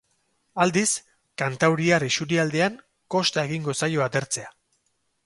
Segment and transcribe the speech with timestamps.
[0.63, 0.87] Aldiz,
[1.41, 2.79] kantauriar isurialdean
[3.17, 4.51] kosta egingo zaio atertzea.